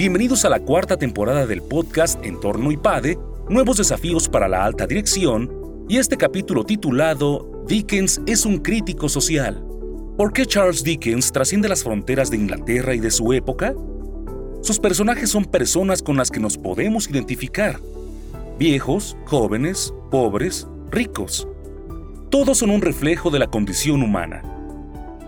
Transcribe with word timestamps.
Bienvenidos 0.00 0.46
a 0.46 0.48
la 0.48 0.60
cuarta 0.60 0.96
temporada 0.96 1.46
del 1.46 1.60
podcast 1.60 2.24
Entorno 2.24 2.72
IPADE, 2.72 3.18
Nuevos 3.50 3.76
Desafíos 3.76 4.30
para 4.30 4.48
la 4.48 4.64
Alta 4.64 4.86
Dirección, 4.86 5.84
y 5.90 5.98
este 5.98 6.16
capítulo 6.16 6.64
titulado 6.64 7.66
Dickens 7.68 8.18
es 8.24 8.46
un 8.46 8.60
crítico 8.60 9.10
social. 9.10 9.62
¿Por 10.16 10.32
qué 10.32 10.46
Charles 10.46 10.82
Dickens 10.84 11.30
trasciende 11.32 11.68
las 11.68 11.84
fronteras 11.84 12.30
de 12.30 12.38
Inglaterra 12.38 12.94
y 12.94 12.98
de 12.98 13.10
su 13.10 13.34
época? 13.34 13.74
Sus 14.62 14.78
personajes 14.78 15.28
son 15.28 15.44
personas 15.44 16.00
con 16.00 16.16
las 16.16 16.30
que 16.30 16.40
nos 16.40 16.56
podemos 16.56 17.10
identificar. 17.10 17.78
Viejos, 18.58 19.18
jóvenes, 19.26 19.92
pobres, 20.10 20.66
ricos. 20.90 21.46
Todos 22.30 22.56
son 22.56 22.70
un 22.70 22.80
reflejo 22.80 23.28
de 23.28 23.38
la 23.38 23.48
condición 23.48 24.02
humana. 24.02 24.40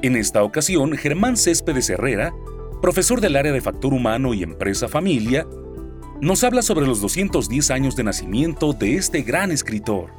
En 0.01 0.17
esta 0.17 0.43
ocasión, 0.43 0.93
Germán 0.93 1.37
Céspedes 1.37 1.91
Herrera, 1.91 2.33
profesor 2.83 3.21
del 3.21 3.37
área 3.37 3.53
de 3.53 3.61
factor 3.61 3.95
humano 3.95 4.35
y 4.35 4.43
empresa 4.43 4.89
familia, 4.89 5.47
nos 6.21 6.43
habla 6.43 6.63
sobre 6.63 6.85
los 6.85 7.01
210 7.01 7.71
años 7.71 7.95
de 7.95 8.03
nacimiento 8.03 8.73
de 8.73 8.97
este 8.97 9.23
gran 9.23 9.53
escritor. 9.53 10.11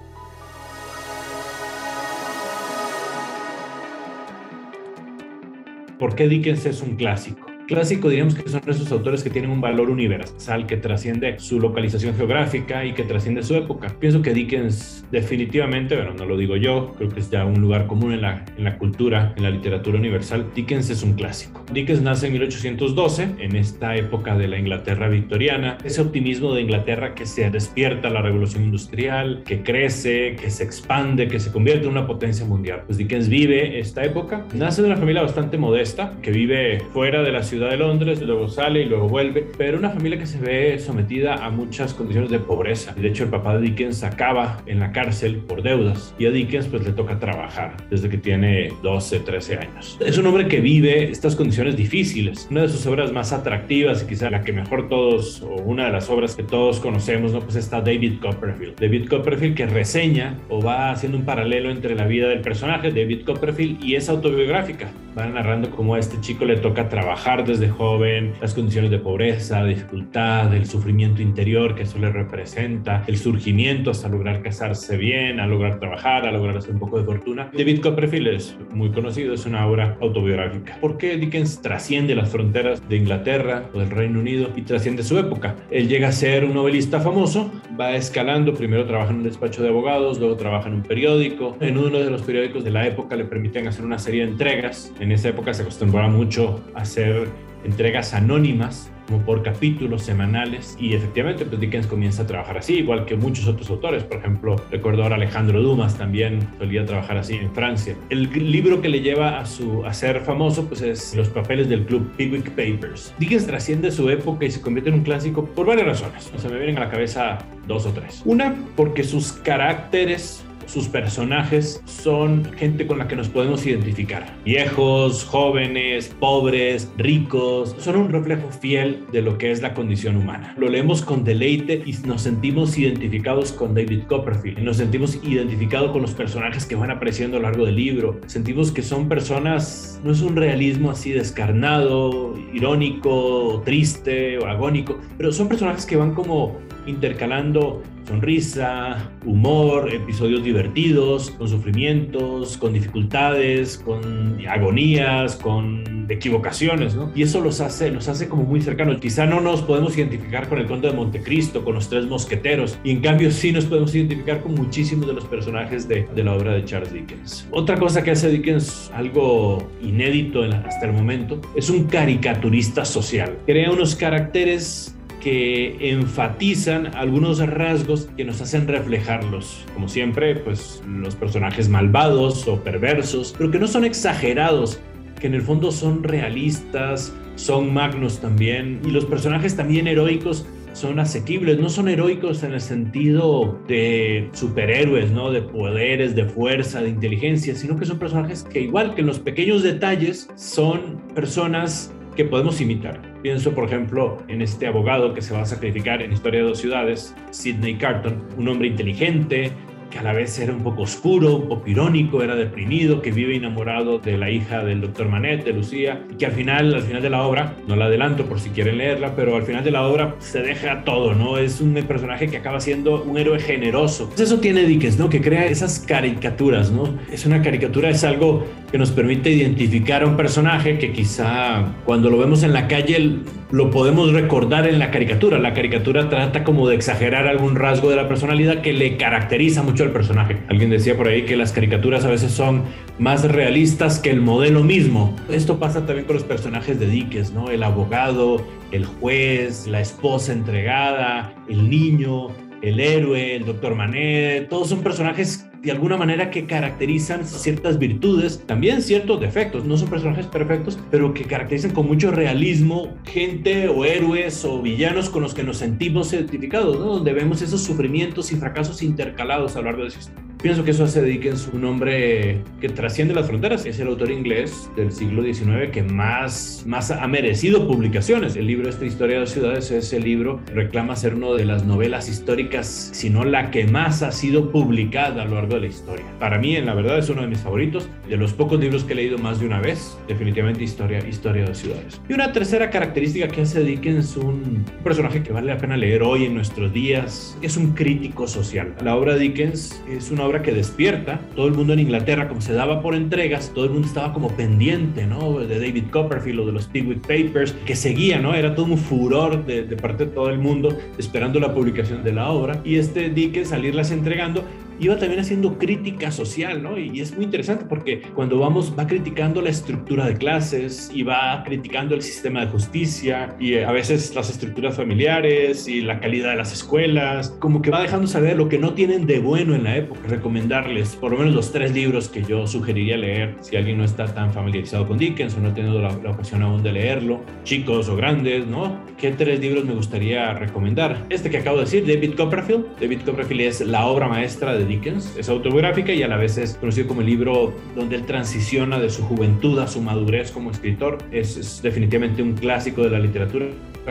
¿Por 6.00 6.16
qué 6.16 6.30
Dickens 6.30 6.66
es 6.66 6.82
un 6.82 6.96
clásico? 6.96 7.48
Clásico 7.68 8.08
diríamos 8.08 8.36
que 8.36 8.50
son 8.50 8.62
esos 8.68 8.92
autores 8.94 9.24
que 9.24 9.30
tienen 9.30 9.52
un 9.52 9.60
valor 9.60 9.90
universal, 9.90 10.66
que 10.66 10.78
trasciende 10.78 11.40
su 11.40 11.60
localización 11.60 12.16
geográfica 12.16 12.86
y 12.86 12.94
que 12.94 13.04
trasciende 13.04 13.44
su 13.44 13.56
época. 13.56 13.94
Pienso 14.00 14.22
que 14.22 14.34
Dickens 14.34 15.06
definitivamente, 15.12 15.98
bueno, 15.98 16.14
no 16.14 16.26
lo 16.26 16.38
digo 16.38 16.56
yo, 16.56 16.94
creo 16.98 17.10
que 17.10 17.20
es 17.20 17.30
ya 17.30 17.46
un 17.46 17.60
lugar 17.60 17.88
común 17.88 18.14
en 18.14 18.22
la, 18.22 18.46
en 18.58 18.64
la 18.64 18.78
cultura, 18.78 19.34
en 19.36 19.44
la 19.44 19.50
literatura 19.50 19.98
universal, 19.98 20.50
Dickens 20.56 20.90
es 20.90 21.04
un 21.04 21.14
clásico. 21.14 21.63
Dickens 21.74 22.02
nace 22.02 22.28
en 22.28 22.34
1812, 22.34 23.36
en 23.40 23.56
esta 23.56 23.96
época 23.96 24.38
de 24.38 24.48
la 24.48 24.60
Inglaterra 24.60 25.10
victoriana, 25.10 25.78
ese 25.84 26.02
optimismo 26.02 26.54
de 26.54 26.62
Inglaterra 26.62 27.16
que 27.16 27.26
se 27.26 27.50
despierta 27.50 28.10
la 28.10 28.22
revolución 28.22 28.64
industrial, 28.64 29.42
que 29.46 29.64
crece, 29.64 30.36
que 30.36 30.52
se 30.52 30.64
expande, 30.64 31.28
que 31.28 31.40
se 31.40 31.52
convierte 31.52 31.86
en 31.86 31.92
una 31.92 32.06
potencia 32.06 32.46
mundial. 32.46 32.84
Pues 32.86 32.98
Dickens 32.98 33.28
vive 33.28 33.80
esta 33.80 34.04
época, 34.04 34.46
nace 34.54 34.82
de 34.82 34.90
una 34.90 34.98
familia 34.98 35.24
bastante 35.24 35.58
modesta, 35.58 36.14
que 36.22 36.32
vive 36.32 36.80
fuera 36.94 37.24
de 37.24 37.32
la 37.32 37.42
ciudad 37.42 37.72
de 37.72 37.78
Londres, 37.78 38.22
luego 38.22 38.50
sale 38.50 38.84
y 38.84 38.86
luego 38.86 39.08
vuelve, 39.08 39.48
pero 39.58 39.80
una 39.80 39.90
familia 39.90 40.20
que 40.20 40.28
se 40.28 40.40
ve 40.40 40.78
sometida 40.78 41.44
a 41.44 41.50
muchas 41.50 41.94
condiciones 41.94 42.30
de 42.30 42.40
pobreza. 42.40 42.94
De 42.94 43.08
hecho, 43.08 43.24
el 43.24 43.30
papá 43.30 43.58
de 43.58 43.64
Dickens 43.64 44.04
acaba 44.04 44.62
en 44.68 44.80
la 44.80 44.92
cárcel 44.92 45.38
por 45.38 45.64
deudas 45.64 46.14
y 46.20 46.28
a 46.28 46.32
Dickens 46.32 46.68
pues 46.68 46.86
le 46.86 46.92
toca 46.92 47.20
trabajar 47.20 47.78
desde 47.90 48.10
que 48.10 48.18
tiene 48.18 48.70
12, 48.84 49.22
13 49.22 49.58
años. 49.58 49.98
Es 50.06 50.18
un 50.18 50.28
hombre 50.28 50.48
que 50.48 50.60
vive 50.60 51.10
estas 51.10 51.36
condiciones 51.36 51.63
difíciles. 51.72 52.48
Una 52.52 52.64
de 52.64 52.70
sus 52.70 52.86
obras 52.86 53.12
más 53.12 53.32
atractivas 53.32 54.04
y 54.04 54.08
quizá 54.08 54.30
la 54.30 54.44
que 54.44 54.54
mejor 54.54 54.90
todos, 54.90 55.42
o 55.42 55.56
una 55.64 55.86
de 55.86 55.92
las 55.92 56.10
obras 56.10 56.36
que 56.36 56.44
todos 56.44 56.80
conocemos, 56.80 57.32
¿no? 57.32 57.40
pues 57.40 57.56
está 57.56 57.82
David 57.82 58.20
Copperfield. 58.22 58.80
David 58.80 59.08
Copperfield 59.08 59.56
que 59.56 59.66
reseña 59.66 60.38
o 60.50 60.62
va 60.62 60.92
haciendo 60.92 61.18
un 61.18 61.26
paralelo 61.26 61.70
entre 61.70 61.96
la 61.96 62.06
vida 62.06 62.28
del 62.28 62.42
personaje, 62.42 62.92
David 62.92 63.24
Copperfield, 63.26 63.84
y 63.84 63.96
es 63.96 64.10
autobiográfica. 64.10 64.92
Va 65.18 65.28
narrando 65.28 65.70
cómo 65.70 65.94
a 65.94 66.00
este 66.00 66.20
chico 66.22 66.44
le 66.44 66.58
toca 66.58 66.90
trabajar 66.90 67.46
desde 67.46 67.70
joven, 67.70 68.34
las 68.42 68.56
condiciones 68.56 68.90
de 68.90 68.98
pobreza, 68.98 69.64
dificultad, 69.64 70.54
el 70.56 70.66
sufrimiento 70.66 71.22
interior 71.22 71.76
que 71.76 71.84
eso 71.84 72.00
le 72.00 72.12
representa, 72.12 73.04
el 73.06 73.18
surgimiento 73.18 73.92
hasta 73.92 74.10
lograr 74.10 74.42
casarse 74.42 74.98
bien, 74.98 75.40
a 75.40 75.46
lograr 75.46 75.80
trabajar, 75.80 76.28
a 76.28 76.32
lograr 76.32 76.58
hacer 76.58 76.72
un 76.72 76.80
poco 76.80 76.98
de 76.98 77.06
fortuna. 77.06 77.52
David 77.54 77.82
Copperfield 77.82 78.28
es 78.28 78.58
muy 78.74 78.90
conocido, 78.90 79.36
es 79.36 79.46
una 79.46 79.68
obra 79.68 79.98
autobiográfica. 80.02 80.78
¿Por 80.82 80.98
qué 80.98 81.16
Dickens 81.18 81.62
trasciende 81.62 82.16
las 82.16 82.30
fronteras 82.30 82.88
de 82.90 82.98
Inglaterra 82.98 83.66
o 83.74 83.80
del 83.80 83.92
Reino 83.92 84.20
Unido 84.20 84.50
y 84.56 84.64
trasciende 84.64 85.04
su 85.04 85.20
época? 85.20 85.56
Él 85.70 85.88
llega 85.88 86.08
a 86.08 86.12
ser 86.12 86.44
un 86.44 86.56
novelista 86.56 87.00
famoso, 87.00 87.52
va 87.80 87.96
escalando, 87.96 88.54
primero 88.54 88.86
trabaja 88.86 89.12
en 89.12 89.18
un 89.18 89.24
despacho 89.24 89.62
de 89.62 89.70
abogados, 89.70 90.20
luego 90.20 90.36
trabaja 90.38 90.70
en 90.70 90.76
un 90.76 90.84
periódico. 90.84 91.56
En 91.60 91.78
uno 91.78 92.00
de 92.00 92.10
los 92.10 92.24
periódicos 92.24 92.64
de 92.64 92.72
la 92.72 92.88
época 92.88 93.16
le 93.16 93.26
permiten 93.26 93.68
hacer 93.68 93.86
una 93.86 94.00
serie 94.00 94.26
de 94.26 94.32
entregas. 94.32 94.92
En 95.04 95.12
esa 95.12 95.28
época 95.28 95.54
se 95.54 95.64
acostumbraba 95.64 96.08
mucho 96.08 96.64
a 96.74 96.84
hacer 96.84 97.28
entregas 97.66 98.14
anónimas 98.14 98.90
como 99.06 99.20
por 99.26 99.44
capítulos 99.44 100.02
semanales 100.02 100.78
y 100.80 100.94
efectivamente 100.94 101.44
pues 101.44 101.60
Dickens 101.60 101.88
comienza 101.88 102.24
a 102.24 102.26
trabajar 102.26 102.58
así, 102.58 102.76
igual 102.76 103.04
que 103.04 103.18
muchos 103.18 103.46
otros 103.48 103.70
autores, 103.70 104.06
por 104.06 104.20
ejemplo, 104.20 104.56
recuerdo 104.72 105.04
ahora 105.04 105.16
Alejandro 105.16 105.62
Dumas 105.62 105.98
también 105.98 106.48
solía 106.58 106.86
trabajar 106.86 107.18
así 107.18 107.36
en 107.36 107.54
Francia. 107.54 107.98
El 108.10 108.30
libro 108.50 108.82
que 108.82 108.88
le 108.88 109.02
lleva 109.02 109.42
a, 109.42 109.46
su, 109.46 109.86
a 109.86 109.94
ser 109.94 110.22
famoso 110.22 110.70
pues 110.70 110.82
es 110.82 111.14
Los 111.16 111.28
papeles 111.28 111.68
del 111.68 111.84
club 111.84 112.10
Pickwick 112.16 112.52
Papers. 112.52 113.14
Dickens 113.20 113.46
trasciende 113.46 113.92
su 113.92 114.10
época 114.10 114.46
y 114.46 114.52
se 114.52 114.62
convierte 114.62 114.90
en 114.90 114.96
un 114.96 115.04
clásico 115.04 115.44
por 115.44 115.66
varias 115.66 115.86
razones. 115.86 116.32
O 116.34 116.40
sea, 116.40 116.50
me 116.50 116.56
vienen 116.60 116.78
a 116.78 116.86
la 116.86 116.90
cabeza 116.90 117.40
dos 117.68 117.86
o 117.86 117.92
tres. 117.92 118.22
Una, 118.24 118.56
porque 118.78 119.04
sus 119.04 119.34
caracteres 119.34 120.46
sus 120.66 120.88
personajes 120.88 121.82
son 121.86 122.46
gente 122.56 122.88
con 122.88 122.98
la 122.98 123.08
que 123.08 123.16
nos 123.16 123.30
podemos 123.30 123.66
identificar. 123.66 124.34
Viejos, 124.46 125.24
jóvenes, 125.26 126.14
pobres, 126.20 126.92
ricos, 126.98 127.76
son 127.80 127.96
un 127.96 128.10
reflejo 128.10 128.50
fiel 128.50 129.06
de 129.12 129.22
lo 129.22 129.38
que 129.38 129.52
es 129.52 129.62
la 129.62 129.74
condición 129.74 130.18
humana. 130.18 130.54
Lo 130.58 130.70
leemos 130.70 131.02
con 131.02 131.24
deleite 131.24 131.82
y 131.86 131.94
nos 132.06 132.22
sentimos 132.22 132.78
identificados 132.78 133.52
con 133.52 133.74
David 133.74 134.04
Copperfield. 134.08 134.60
Nos 134.60 134.78
sentimos 134.78 135.20
identificados 135.24 135.92
con 135.92 136.02
los 136.02 136.14
personajes 136.14 136.66
que 136.66 136.76
van 136.76 136.92
apareciendo 136.92 137.38
a 137.38 137.40
lo 137.40 137.48
largo 137.48 137.66
del 137.66 137.76
libro. 137.76 138.20
Sentimos 138.28 138.72
que 138.72 138.82
son 138.82 139.08
personas, 139.08 140.00
no 140.04 140.12
es 140.12 140.22
un 140.22 140.36
realismo 140.36 140.92
así 140.92 141.12
descarnado, 141.12 142.36
irónico, 142.54 143.62
triste 143.66 144.38
o 144.38 144.48
agónico, 144.48 145.00
pero 145.18 145.32
son 145.32 145.48
personajes 145.48 145.86
que 145.86 145.96
van 145.96 146.14
como 146.14 146.58
intercalando 146.86 147.82
sonrisa, 148.08 149.10
humor, 149.26 149.94
episodios 149.94 150.44
divertidos, 150.44 151.32
con 151.32 151.48
sufrimientos, 151.48 152.58
con 152.58 152.74
dificultades, 152.74 153.78
con 153.78 154.38
agonías, 154.48 155.38
con 155.38 156.06
equivocaciones, 156.10 156.96
¿no? 156.96 157.12
Y 157.16 157.24
eso 157.24 157.40
los 157.40 157.62
hace, 157.62 157.92
los 157.92 158.08
hace 158.10 158.28
como 158.28 158.44
muy 158.44 158.62
cercanos. 158.62 159.00
Quizá 159.00 159.26
no 159.26 159.40
nos 159.40 159.62
podemos 159.62 159.98
identificar 159.98 160.50
con 160.50 160.60
el 160.60 160.66
Conde 160.66 160.90
de 160.90 160.96
Montecristo, 160.96 161.64
con 161.64 161.76
los 161.76 161.90
tres 161.90 162.06
mosqueteros, 162.06 162.78
y 162.84 162.92
en 162.92 163.00
cambio 163.00 163.32
sí 163.32 163.52
nos 163.52 163.66
podemos 163.66 163.96
identificar 163.96 164.42
con 164.42 164.54
muchísimos 164.54 165.08
de 165.08 165.14
los 165.14 165.26
personajes 165.26 165.88
de 165.88 166.08
la 166.16 166.34
obra 166.34 166.54
de 166.54 166.66
Charles 166.66 166.92
Dickens. 166.92 167.48
Otra 167.52 167.78
cosa 167.78 168.04
que 168.04 168.12
hace 168.12 168.30
Dickens, 168.30 168.92
algo 168.94 169.66
inédito 169.82 170.44
hasta 170.44 170.86
el 170.86 170.94
momento, 170.94 171.40
es 171.56 171.70
un 171.70 171.86
caricaturista 171.86 172.84
social. 172.84 173.38
Crea 173.46 173.72
unos 173.72 173.96
caracteres 173.96 174.93
que 175.24 175.78
enfatizan 175.92 176.94
algunos 176.96 177.40
rasgos 177.40 178.10
que 178.18 178.26
nos 178.26 178.42
hacen 178.42 178.68
reflejarlos. 178.68 179.66
Como 179.74 179.88
siempre, 179.88 180.36
pues 180.36 180.84
los 180.86 181.16
personajes 181.16 181.70
malvados 181.70 182.46
o 182.48 182.62
perversos, 182.62 183.34
pero 183.38 183.50
que 183.50 183.58
no 183.58 183.68
son 183.68 183.86
exagerados, 183.86 184.82
que 185.20 185.28
en 185.28 185.34
el 185.34 185.42
fondo 185.42 185.72
son 185.72 186.04
realistas, 186.04 187.16
son 187.36 187.74
magnos 187.74 188.20
también, 188.20 188.82
y 188.86 188.92
los 188.92 189.06
personajes 189.06 189.56
también 189.56 189.88
heroicos 189.88 190.46
son 190.74 191.00
asequibles, 191.00 191.60
no 191.60 191.70
son 191.70 191.88
heroicos 191.88 192.44
en 192.44 192.54
el 192.54 192.62
sentido 192.62 193.58
de 193.68 194.30
superhéroes, 194.34 195.12
¿no? 195.12 195.32
De 195.32 195.42
poderes, 195.42 196.16
de 196.16 196.26
fuerza, 196.26 196.82
de 196.82 196.90
inteligencia, 196.90 197.56
sino 197.56 197.78
que 197.78 197.86
son 197.86 198.00
personajes 198.00 198.44
que 198.44 198.60
igual 198.60 198.94
que 198.96 199.02
en 199.02 199.08
los 199.08 199.20
pequeños 199.20 199.64
detalles 199.64 200.28
son 200.36 201.02
personas 201.14 201.94
que 202.16 202.26
podemos 202.26 202.62
imitar. 202.62 203.00
Pienso, 203.22 203.54
por 203.54 203.66
ejemplo, 203.66 204.18
en 204.28 204.42
este 204.42 204.68
abogado 204.68 205.14
que 205.14 205.22
se 205.22 205.34
va 205.34 205.42
a 205.42 205.46
sacrificar 205.46 206.02
en 206.02 206.14
Historia 206.14 206.42
de 206.42 206.48
dos 206.48 206.60
ciudades, 206.60 207.16
Sidney 207.32 207.76
Carton, 207.76 208.22
un 208.38 208.48
hombre 208.48 208.68
inteligente, 208.68 209.52
que 209.94 210.00
a 210.00 210.04
la 210.04 210.12
vez 210.12 210.40
era 210.40 210.52
un 210.52 210.64
poco 210.64 210.82
oscuro, 210.82 211.36
un 211.36 211.48
poco 211.48 211.70
irónico, 211.70 212.24
era 212.24 212.36
deprimido, 212.36 213.00
que 213.04 213.12
vive 213.12 213.36
enamorado 213.36 214.00
de 214.00 214.18
la 214.18 214.32
hija 214.32 214.64
del 214.64 214.82
doctor 214.82 215.08
Manet, 215.08 215.46
de 215.46 215.54
Lucía, 215.54 216.02
y 216.12 216.16
que 216.16 216.26
al 216.26 216.32
final, 216.32 216.74
al 216.74 216.82
final 216.82 217.04
de 217.04 217.12
la 217.12 217.22
obra, 217.22 217.58
no 217.68 217.76
la 217.76 217.86
adelanto 217.86 218.26
por 218.26 218.40
si 218.40 218.50
quieren 218.50 218.80
leerla, 218.80 219.16
pero 219.16 219.36
al 219.36 219.44
final 219.44 219.64
de 219.64 219.70
la 219.70 219.84
obra 219.84 220.16
se 220.18 220.42
deja 220.42 220.84
todo, 220.84 221.14
¿no? 221.14 221.38
Es 221.38 221.62
un 221.62 221.76
personaje 221.88 222.28
que 222.28 222.38
acaba 222.38 222.60
siendo 222.60 223.04
un 223.04 223.20
héroe 223.20 223.38
generoso. 223.38 224.08
Pues 224.08 224.22
eso 224.22 224.40
tiene 224.40 224.64
Dickens, 224.64 224.98
¿no? 224.98 225.10
Que 225.10 225.22
crea 225.22 225.46
esas 225.46 225.78
caricaturas, 225.78 226.72
¿no? 226.72 226.98
Es 227.12 227.28
una 227.28 227.44
caricatura, 227.44 227.92
es 227.92 228.04
algo 228.04 228.48
que 228.72 228.80
nos 228.80 228.90
permite 228.90 229.30
identificar 229.30 230.02
a 230.02 230.08
un 230.08 230.18
personaje 230.18 230.80
que 230.80 230.92
quizá 230.92 231.66
cuando 231.86 232.10
lo 232.10 232.18
vemos 232.18 232.42
en 232.42 232.54
la 232.54 232.68
calle 232.68 233.20
lo 233.54 233.70
podemos 233.70 234.12
recordar 234.12 234.68
en 234.68 234.80
la 234.80 234.90
caricatura. 234.90 235.38
La 235.38 235.54
caricatura 235.54 236.10
trata 236.10 236.44
como 236.44 236.68
de 236.68 236.74
exagerar 236.74 237.28
algún 237.28 237.56
rasgo 237.56 237.88
de 237.92 237.96
la 237.96 238.08
personalidad 238.08 238.62
que 238.62 238.74
le 238.74 238.98
caracteriza 238.98 239.62
mucho 239.62 239.84
al 239.84 239.92
personaje. 239.92 240.40
Alguien 240.50 240.72
decía 240.72 240.98
por 240.98 241.08
ahí 241.08 241.26
que 241.26 241.38
las 241.38 241.52
caricaturas 241.52 242.04
a 242.04 242.10
veces 242.10 242.32
son 242.32 242.64
más 242.98 243.32
realistas 243.32 244.00
que 244.00 244.10
el 244.10 244.22
modelo 244.22 244.64
mismo. 244.64 245.16
Esto 245.30 245.60
pasa 245.60 245.86
también 245.86 246.08
con 246.08 246.16
los 246.16 246.26
personajes 246.26 246.80
de 246.80 246.88
Dickens, 246.88 247.32
¿no? 247.32 247.52
El 247.52 247.62
abogado, 247.62 248.44
el 248.72 248.86
juez, 248.86 249.68
la 249.68 249.82
esposa 249.82 250.34
entregada, 250.34 251.36
el 251.48 251.70
niño, 251.70 252.30
el 252.64 252.80
héroe, 252.80 253.36
el 253.36 253.46
doctor 253.46 253.76
Manet, 253.76 254.50
todos 254.50 254.70
son 254.70 254.82
personajes 254.82 255.46
de 255.64 255.72
alguna 255.72 255.96
manera 255.96 256.30
que 256.30 256.46
caracterizan 256.46 257.26
ciertas 257.26 257.80
virtudes, 257.80 258.44
también 258.46 258.82
ciertos 258.82 259.22
defectos, 259.22 259.64
no 259.64 259.78
son 259.78 259.90
personajes 259.90 260.28
perfectos, 260.28 260.78
pero 260.92 261.14
que 261.14 261.24
caracterizan 261.24 261.72
con 261.72 261.88
mucho 261.88 262.12
realismo 262.12 262.90
gente 263.06 263.70
o 263.70 263.86
héroes 263.86 264.44
o 264.44 264.62
villanos 264.62 265.10
con 265.10 265.24
los 265.24 265.34
que 265.34 265.44
nos 265.44 265.58
sentimos 265.58 266.12
identificados, 266.12 266.78
donde 266.78 267.14
vemos 267.14 267.42
esos 267.42 267.64
sufrimientos 267.64 268.34
y 268.34 268.36
fracasos 268.36 268.84
intercalados 268.84 269.56
a 269.56 269.60
lo 269.60 269.66
largo 269.66 269.86
de 269.86 269.92
su 269.92 270.00
historia. 270.00 270.23
Pienso 270.44 270.66
que 270.66 270.72
eso 270.72 270.84
hace 270.84 271.02
Dickens 271.02 271.50
un 271.54 271.64
hombre 271.64 272.42
que 272.60 272.68
trasciende 272.68 273.14
las 273.14 273.28
fronteras. 273.28 273.66
Es 273.66 273.80
el 273.80 273.88
autor 273.88 274.12
inglés 274.12 274.70
del 274.76 274.92
siglo 274.92 275.24
XIX 275.24 275.72
que 275.72 275.84
más, 275.84 276.66
más 276.68 276.92
ha 276.92 277.08
merecido 277.08 277.66
publicaciones. 277.66 278.36
El 278.36 278.48
libro 278.48 278.68
Esta 278.68 278.84
Historia 278.84 279.16
de 279.16 279.22
las 279.22 279.30
Ciudades, 279.30 279.72
ese 279.72 280.02
libro 280.02 280.42
reclama 280.54 280.98
ser 280.98 281.16
una 281.16 281.32
de 281.32 281.46
las 281.46 281.64
novelas 281.64 282.10
históricas, 282.10 282.90
si 282.92 283.10
no 283.10 283.24
la 283.24 283.52
que 283.52 283.68
más 283.68 284.04
ha 284.04 284.12
sido 284.12 284.52
publicada 284.52 285.22
a 285.22 285.26
lo 285.26 285.36
largo 285.36 285.56
de 285.56 285.62
la 285.62 285.68
historia. 285.68 286.06
Para 286.20 286.38
mí, 286.40 286.58
en 286.58 286.66
la 286.66 286.74
verdad, 286.74 286.98
es 286.98 287.08
uno 287.08 287.22
de 287.22 287.28
mis 287.28 287.40
favoritos. 287.40 287.88
De 288.10 288.18
los 288.18 288.34
pocos 288.34 288.60
libros 288.60 288.84
que 288.84 288.92
he 288.92 288.96
leído 288.98 289.18
más 289.18 289.40
de 289.40 289.46
una 289.46 289.62
vez, 289.62 289.98
definitivamente 290.10 290.62
Historia, 290.62 291.08
historia 291.08 291.46
de 291.46 291.56
Ciudades. 291.56 292.02
Y 292.10 292.14
una 292.16 292.34
tercera 292.34 292.70
característica 292.70 293.30
que 293.30 293.44
hace 293.44 293.64
Dickens 293.64 294.18
un 294.18 294.66
personaje 294.84 295.24
que 295.24 295.32
vale 295.32 295.54
la 295.54 295.58
pena 295.58 295.78
leer 295.78 296.04
hoy 296.04 296.26
en 296.26 296.34
nuestros 296.34 296.74
días 296.74 297.38
es 297.42 297.56
un 297.56 297.72
crítico 297.72 298.28
social. 298.28 298.76
La 298.84 298.98
obra 298.98 299.14
de 299.14 299.22
Dickens 299.22 299.82
es 299.90 300.12
una 300.12 300.26
obra 300.26 300.33
que 300.42 300.52
despierta. 300.52 301.20
Todo 301.36 301.48
el 301.48 301.54
mundo 301.54 301.74
en 301.74 301.80
Inglaterra, 301.80 302.28
como 302.28 302.42
se 302.42 302.54
daba 302.54 302.82
por 302.82 302.96
entregas, 302.96 303.52
todo 303.54 303.66
el 303.66 303.72
mundo 303.72 303.88
estaba 303.88 304.14
como 304.14 304.30
pendiente, 304.30 305.06
¿no? 305.06 305.40
De 305.40 305.60
David 305.60 305.86
Copperfield 305.92 306.40
o 306.40 306.46
de 306.46 306.52
los 306.52 306.68
Pickwick 306.68 307.02
Papers, 307.02 307.54
que 307.66 307.76
seguía, 307.76 308.20
¿no? 308.20 308.34
Era 308.34 308.56
todo 308.56 308.66
un 308.66 308.78
furor 308.78 309.46
de, 309.46 309.64
parte 309.78 310.06
de 310.06 310.12
todo 310.12 310.30
el 310.30 310.40
mundo 310.40 310.78
esperando 310.98 311.40
la 311.40 311.54
publicación 311.54 312.04
de 312.04 312.14
la 312.14 312.30
obra. 312.30 312.62
Y 312.64 312.78
este 312.78 313.10
Dickens 313.10 313.50
salirlas 313.50 313.92
entregando 313.92 314.44
iba 314.80 314.98
también 314.98 315.20
haciendo 315.20 315.58
crítica 315.58 316.12
social, 316.12 316.62
¿no? 316.62 316.78
Y, 316.78 317.02
es 317.04 317.16
muy 317.16 317.26
interesante 317.26 317.66
porque 317.68 318.02
cuando 318.14 318.40
vamos, 318.40 318.74
va 318.78 318.88
criticando 318.88 319.42
la 319.42 319.50
estructura 319.50 320.06
de 320.06 320.16
clases 320.16 320.90
y 320.94 321.04
va 321.04 321.44
criticando 321.44 321.96
el 321.96 322.02
sistema 322.02 322.42
de 322.42 322.48
justicia 322.48 323.36
y 323.40 323.54
eh, 323.54 323.66
a 323.66 323.72
veces 323.72 324.16
las 324.16 324.30
estructuras 324.30 324.78
familiares 324.78 325.68
y 325.68 325.82
la 325.82 326.00
calidad 326.00 326.32
de 326.32 326.38
las 326.38 326.54
escuelas, 326.54 327.36
como 327.40 327.62
que 327.62 327.72
va 327.72 327.82
dejando 327.82 328.08
saber 328.08 328.38
lo 328.38 328.48
que 328.48 328.58
no 328.58 328.74
tienen 328.74 329.06
de 329.06 329.20
bueno 329.20 329.56
en 329.56 329.64
la 329.64 329.78
época. 329.78 330.02
Recomendarles 330.08 330.96
por 330.96 331.12
lo 331.12 331.18
menos 331.18 331.34
los 331.34 331.52
tres 331.52 331.74
libros 331.74 332.10
que 332.10 332.24
yo 332.24 332.48
sugeriría 332.48 332.98
leer 332.98 333.36
si 333.42 333.58
alguien 333.58 333.78
no 333.78 333.84
está 333.84 334.06
tan 334.06 334.32
familiarizado 334.32 334.88
con 334.88 334.98
Dickens 334.98 335.36
o 335.36 335.40
no 335.40 335.50
ha 335.50 335.54
tenido 335.54 335.82
la, 335.82 335.96
la 336.04 336.12
ocasión 336.12 336.42
aún 336.42 336.64
de 336.64 336.72
leerlo, 336.72 337.22
chicos 337.44 337.90
o 337.90 337.96
grandes, 337.96 338.48
¿no? 338.48 338.80
¿Qué 338.98 339.12
tres 339.12 339.40
libros 339.40 339.66
me 339.66 339.74
gustaría 339.74 340.34
recomendar? 340.34 341.06
Este 341.10 341.30
que 341.30 341.38
acabo 341.38 341.58
de 341.58 341.66
decir, 341.66 341.86
David 341.86 342.16
Copperfield. 342.16 342.80
David 342.80 343.02
Copperfield 343.06 343.42
es 343.42 343.62
la 343.62 343.86
obra 343.86 344.08
maestra 344.08 344.54
de. 344.54 344.73
Es 345.18 345.30
autobiográfica 345.30 345.94
y 345.94 346.04
a 346.04 346.08
la 346.08 346.18
vez 346.18 346.38
es 346.38 346.56
conocido 346.56 346.88
como 346.88 347.02
el 347.02 347.08
libro 347.08 347.54
donde 347.76 347.96
él 347.96 348.06
transiciona 348.06 348.80
de 348.80 348.90
su 348.90 349.04
juventud 349.04 349.60
a 349.60 349.68
su 349.68 349.82
madurez 349.82 350.32
como 350.32 350.52
escritor. 350.52 350.98
Es, 351.12 351.38
es 351.38 351.62
definitivamente 351.62 352.22
un 352.22 352.34
clásico 352.34 352.84
de 352.84 352.90
la 352.90 353.00
literatura 353.00 353.48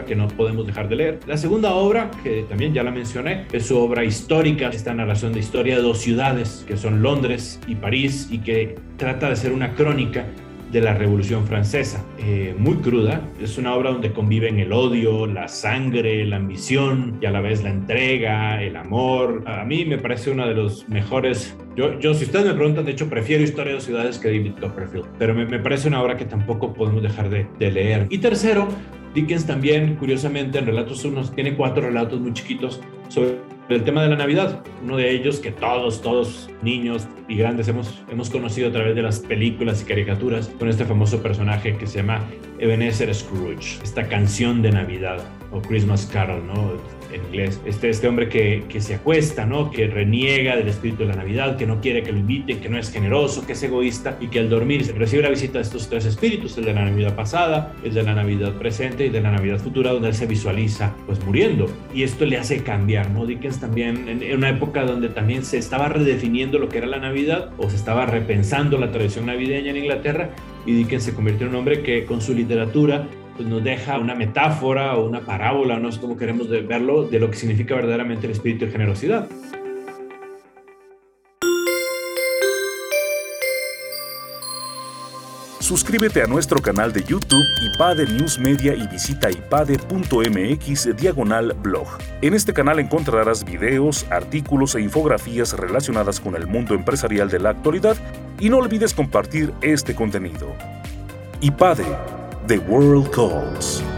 que 0.06 0.16
no 0.16 0.26
podemos 0.28 0.66
dejar 0.66 0.88
de 0.88 0.96
leer. 0.96 1.20
La 1.26 1.36
segunda 1.36 1.74
obra, 1.74 2.10
que 2.22 2.44
también 2.48 2.72
ya 2.72 2.82
la 2.82 2.90
mencioné, 2.90 3.46
es 3.52 3.66
su 3.66 3.76
obra 3.78 4.04
histórica, 4.04 4.68
esta 4.68 4.94
narración 4.94 5.34
de 5.34 5.40
historia 5.40 5.76
de 5.76 5.82
dos 5.82 5.98
ciudades, 5.98 6.64
que 6.66 6.78
son 6.78 7.02
Londres 7.02 7.60
y 7.66 7.74
París, 7.74 8.28
y 8.30 8.38
que 8.38 8.76
trata 8.96 9.28
de 9.28 9.36
ser 9.36 9.52
una 9.52 9.74
crónica 9.74 10.24
de 10.72 10.80
la 10.80 10.94
Revolución 10.94 11.46
Francesa. 11.46 12.04
Eh, 12.18 12.54
muy 12.58 12.76
cruda, 12.76 13.20
es 13.40 13.58
una 13.58 13.74
obra 13.74 13.90
donde 13.90 14.12
conviven 14.12 14.58
el 14.58 14.72
odio, 14.72 15.26
la 15.26 15.46
sangre, 15.46 16.24
la 16.24 16.36
ambición 16.36 17.18
y 17.20 17.26
a 17.26 17.30
la 17.30 17.40
vez 17.40 17.62
la 17.62 17.70
entrega, 17.70 18.62
el 18.62 18.76
amor. 18.76 19.44
A 19.46 19.64
mí 19.64 19.84
me 19.84 19.98
parece 19.98 20.30
una 20.30 20.46
de 20.46 20.54
los 20.54 20.88
mejores. 20.88 21.56
Yo, 21.76 21.98
yo 22.00 22.14
si 22.14 22.24
ustedes 22.24 22.46
me 22.46 22.54
preguntan, 22.54 22.84
de 22.86 22.92
hecho, 22.92 23.08
prefiero 23.08 23.44
Historia 23.44 23.74
de 23.74 23.80
Ciudades 23.80 24.18
que 24.18 24.28
David 24.28 24.52
Copperfield, 24.60 25.06
pero 25.18 25.34
me, 25.34 25.44
me 25.44 25.58
parece 25.58 25.88
una 25.88 26.02
obra 26.02 26.16
que 26.16 26.24
tampoco 26.24 26.72
podemos 26.72 27.02
dejar 27.02 27.28
de, 27.28 27.46
de 27.58 27.70
leer. 27.70 28.06
Y 28.08 28.18
tercero, 28.18 28.68
Dickens 29.14 29.46
también, 29.46 29.96
curiosamente, 29.96 30.58
en 30.58 30.66
Relatos 30.66 31.04
Unos, 31.04 31.34
tiene 31.34 31.54
cuatro 31.54 31.82
relatos 31.82 32.18
muy 32.18 32.32
chiquitos 32.32 32.80
sobre 33.08 33.36
el 33.68 33.84
tema 33.84 34.02
de 34.02 34.08
la 34.08 34.16
Navidad. 34.16 34.62
Uno 34.82 34.96
de 34.96 35.10
ellos 35.10 35.38
que 35.38 35.50
todos, 35.50 36.02
todos, 36.02 36.50
niños 36.62 37.06
y 37.28 37.36
grandes, 37.36 37.68
hemos, 37.68 38.02
hemos 38.10 38.30
conocido 38.30 38.68
a 38.68 38.72
través 38.72 38.94
de 38.94 39.02
las 39.02 39.20
películas 39.20 39.82
y 39.82 39.84
caricaturas 39.84 40.48
con 40.58 40.68
este 40.68 40.84
famoso 40.84 41.22
personaje 41.22 41.76
que 41.76 41.86
se 41.86 41.98
llama 41.98 42.20
Ebenezer 42.58 43.14
Scrooge, 43.14 43.82
esta 43.82 44.08
canción 44.08 44.62
de 44.62 44.72
Navidad 44.72 45.22
o 45.52 45.60
Christmas 45.60 46.08
Carol, 46.12 46.46
¿no? 46.46 46.72
En 47.12 47.22
inglés. 47.26 47.60
Este, 47.66 47.90
este 47.90 48.08
hombre 48.08 48.28
que, 48.28 48.64
que 48.68 48.80
se 48.80 48.94
acuesta, 48.94 49.44
¿no? 49.44 49.70
Que 49.70 49.86
reniega 49.86 50.56
del 50.56 50.68
espíritu 50.68 51.02
de 51.02 51.10
la 51.10 51.16
Navidad, 51.16 51.56
que 51.58 51.66
no 51.66 51.80
quiere 51.80 52.02
que 52.02 52.10
lo 52.10 52.18
inviten, 52.18 52.60
que 52.60 52.70
no 52.70 52.78
es 52.78 52.90
generoso, 52.90 53.46
que 53.46 53.52
es 53.52 53.62
egoísta 53.62 54.16
y 54.18 54.28
que 54.28 54.38
al 54.38 54.48
dormir 54.48 54.94
recibe 54.96 55.22
la 55.22 55.28
visita 55.28 55.58
de 55.58 55.64
estos 55.64 55.88
tres 55.88 56.06
espíritus, 56.06 56.56
el 56.56 56.64
de 56.64 56.72
la 56.72 56.84
Navidad 56.86 57.14
pasada, 57.14 57.74
el 57.84 57.92
de 57.92 58.02
la 58.02 58.14
Navidad 58.14 58.54
presente 58.54 59.06
y 59.06 59.10
de 59.10 59.20
la 59.20 59.30
Navidad 59.30 59.58
futura, 59.58 59.92
donde 59.92 60.08
él 60.08 60.14
se 60.14 60.26
visualiza 60.26 60.94
pues 61.06 61.22
muriendo. 61.24 61.70
Y 61.94 62.02
esto 62.02 62.24
le 62.24 62.38
hace 62.38 62.62
cambiar, 62.62 63.10
¿no? 63.10 63.26
Dickens 63.26 63.60
también, 63.60 64.08
en, 64.08 64.22
en 64.22 64.36
una 64.38 64.48
época 64.48 64.84
donde 64.84 65.10
también 65.10 65.44
se 65.44 65.58
estaba 65.58 65.90
redefiniendo 65.90 66.58
lo 66.58 66.70
que 66.70 66.78
era 66.78 66.86
la 66.86 66.98
Navidad 66.98 67.50
o 67.58 67.68
se 67.68 67.76
estaba 67.76 68.06
repensando 68.06 68.78
la 68.78 68.90
tradición 68.90 69.26
navideña 69.26 69.70
en 69.70 69.76
Inglaterra, 69.76 70.30
y 70.64 70.72
Dickens 70.72 71.02
se 71.02 71.14
convirtió 71.14 71.46
en 71.46 71.52
un 71.52 71.58
hombre 71.58 71.82
que 71.82 72.06
con 72.06 72.20
su 72.20 72.32
literatura 72.34 73.06
pues 73.36 73.48
nos 73.48 73.62
deja 73.62 73.98
una 73.98 74.14
metáfora 74.14 74.96
o 74.96 75.06
una 75.06 75.20
parábola, 75.20 75.78
no 75.78 75.90
sé 75.90 76.00
cómo 76.00 76.16
queremos 76.16 76.48
verlo, 76.48 77.04
de 77.04 77.18
lo 77.18 77.30
que 77.30 77.36
significa 77.36 77.74
verdaderamente 77.74 78.26
el 78.26 78.32
espíritu 78.32 78.66
de 78.66 78.72
generosidad. 78.72 79.28
Suscríbete 85.60 86.20
a 86.20 86.26
nuestro 86.26 86.60
canal 86.60 86.92
de 86.92 87.02
YouTube 87.02 87.46
IPADE 87.62 88.06
News 88.06 88.38
Media 88.38 88.74
y 88.74 88.86
visita 88.88 89.30
ipade.mx 89.30 90.96
diagonal 90.96 91.54
blog. 91.62 91.86
En 92.20 92.34
este 92.34 92.52
canal 92.52 92.78
encontrarás 92.78 93.42
videos, 93.44 94.04
artículos 94.10 94.74
e 94.74 94.82
infografías 94.82 95.56
relacionadas 95.56 96.20
con 96.20 96.34
el 96.36 96.46
mundo 96.46 96.74
empresarial 96.74 97.30
de 97.30 97.38
la 97.38 97.50
actualidad 97.50 97.96
y 98.38 98.50
no 98.50 98.58
olvides 98.58 98.92
compartir 98.92 99.54
este 99.62 99.94
contenido. 99.94 100.52
IPADE 101.40 102.21
The 102.44 102.58
World 102.58 103.12
Calls. 103.12 103.91